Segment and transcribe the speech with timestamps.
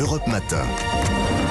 [0.00, 0.64] Europe Matin.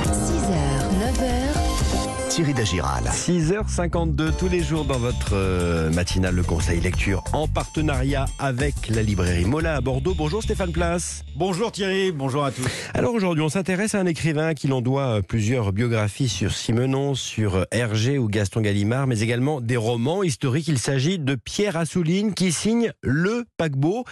[0.05, 0.55] 6h,
[0.97, 3.03] 9h, Thierry Dagiral.
[3.03, 9.03] 6h52 tous les jours dans votre euh, matinale Le Conseil Lecture en partenariat avec la
[9.03, 10.15] librairie Mola à Bordeaux.
[10.15, 11.23] Bonjour Stéphane Place.
[11.35, 12.65] Bonjour Thierry, bonjour à tous.
[12.95, 17.13] Alors aujourd'hui on s'intéresse à un écrivain qui l'on doit euh, plusieurs biographies sur Simenon,
[17.13, 20.69] sur euh, Hergé ou Gaston Gallimard, mais également des romans historiques.
[20.69, 24.05] Il s'agit de Pierre Assouline qui signe Le paquebot.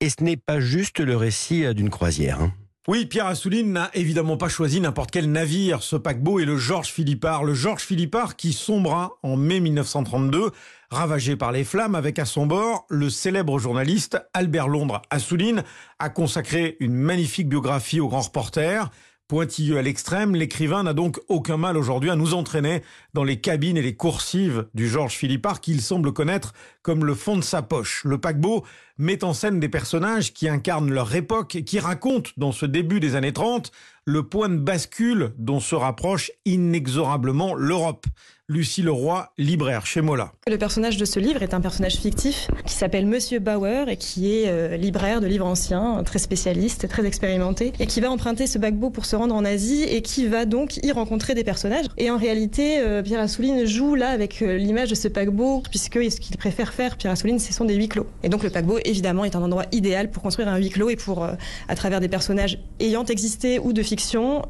[0.00, 2.40] Et ce n'est pas juste le récit d'une croisière.
[2.40, 2.52] hein.
[2.86, 5.82] Oui, Pierre Assouline n'a évidemment pas choisi n'importe quel navire.
[5.82, 7.42] Ce paquebot est le Georges Philippard.
[7.42, 10.50] Le Georges Philippard qui sombra en mai 1932,
[10.90, 15.00] ravagé par les flammes, avec à son bord le célèbre journaliste Albert Londres.
[15.08, 15.64] Assouline
[15.98, 18.90] a consacré une magnifique biographie au grand reporter.
[19.26, 22.82] Pointilleux à l'extrême, l'écrivain n'a donc aucun mal aujourd'hui à nous entraîner
[23.14, 26.52] dans les cabines et les coursives du Georges Philippard qu'il semble connaître
[26.82, 28.04] comme le fond de sa poche.
[28.04, 28.66] Le paquebot
[28.98, 33.00] met en scène des personnages qui incarnent leur époque et qui racontent dans ce début
[33.00, 33.72] des années 30
[34.06, 38.06] le point de bascule dont se rapproche inexorablement l'Europe.
[38.50, 40.32] Lucie Leroy, libraire chez Mola.
[40.46, 44.34] Le personnage de ce livre est un personnage fictif qui s'appelle Monsieur Bauer et qui
[44.34, 48.58] est euh, libraire de livres anciens, très spécialiste, très expérimenté, et qui va emprunter ce
[48.58, 51.86] paquebot pour se rendre en Asie et qui va donc y rencontrer des personnages.
[51.96, 55.94] Et en réalité, euh, Pierre Assouline joue là avec euh, l'image de ce paquebot, puisque
[56.12, 58.06] ce qu'il préfère faire, Pierre Assouline, ce sont des huis clos.
[58.22, 60.96] Et donc le paquebot, évidemment, est un endroit idéal pour construire un huis clos et
[60.96, 63.93] pour, à travers des personnages ayant existé ou de fiction,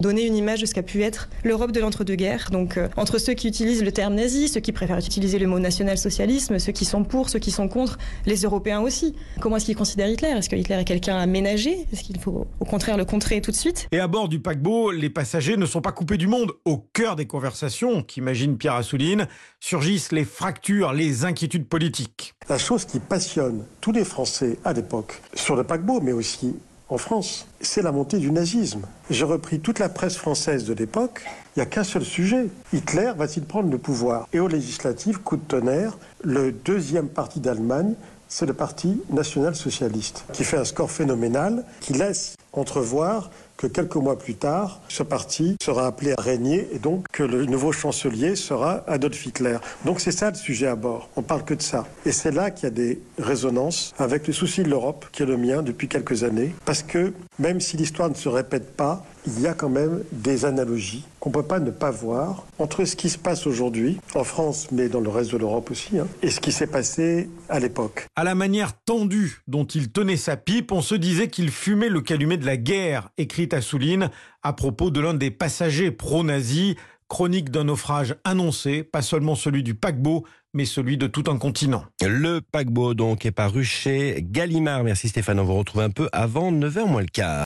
[0.01, 2.49] donner une image de ce qu'a pu être l'Europe de l'entre-deux-guerres.
[2.51, 5.59] Donc euh, entre ceux qui utilisent le terme nazi, ceux qui préfèrent utiliser le mot
[5.59, 9.15] national-socialisme, ceux qui sont pour, ceux qui sont contre, les Européens aussi.
[9.41, 10.29] Comment est-ce qu'ils considèrent Hitler?
[10.29, 13.51] Est-ce que Hitler est quelqu'un à ménager Est-ce qu'il faut au contraire le contrer tout
[13.51, 13.89] de suite?
[13.93, 16.53] Et à bord du paquebot, les passagers ne sont pas coupés du monde.
[16.65, 19.27] Au cœur des conversations qu'imagine Pierre Assouline
[19.61, 22.35] surgissent les fractures, les inquiétudes politiques.
[22.49, 26.55] La chose qui passionne tous les Français à l'époque, sur le paquebot, mais aussi
[26.91, 28.83] en France, c'est la montée du nazisme.
[29.11, 31.21] J'ai repris toute la presse française de l'époque.
[31.55, 32.47] Il n'y a qu'un seul sujet.
[32.73, 34.27] Hitler va-t-il prendre le pouvoir?
[34.33, 37.95] Et aux législatives, coup de tonnerre, le deuxième parti d'Allemagne,
[38.29, 44.19] c'est le Parti national-socialiste, qui fait un score phénoménal, qui laisse entrevoir que quelques mois
[44.19, 48.83] plus tard, ce parti sera appelé à régner et donc que le nouveau chancelier sera
[48.89, 49.59] Adolf Hitler.
[49.85, 51.09] Donc c'est ça le sujet à bord.
[51.17, 51.87] On parle que de ça.
[52.05, 55.27] Et c'est là qu'il y a des résonances avec le souci de l'Europe, qui est
[55.27, 56.55] le mien depuis quelques années.
[56.65, 58.94] Parce que même si l'histoire ne se répète pas,
[59.27, 62.85] il y a quand même des analogies qu'on ne peut pas ne pas voir entre
[62.85, 66.07] ce qui se passe aujourd'hui, en France, mais dans le reste de l'Europe aussi, hein,
[66.23, 68.07] et ce qui s'est passé à l'époque.
[68.17, 72.01] À la manière tendue dont il tenait sa pipe, on se disait qu'il fumait le
[72.01, 74.11] calumet de la guerre, écrit Assouline
[74.43, 76.75] à propos de l'un des passagers pro-nazis,
[77.09, 81.85] chronique d'un naufrage annoncé, pas seulement celui du paquebot, mais celui de tout un continent.
[82.01, 84.85] Le paquebot donc est paru chez Gallimard.
[84.85, 87.43] Merci Stéphane, on vous retrouve un peu avant 9h moins le quart.